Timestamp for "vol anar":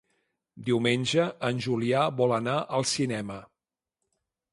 2.21-2.57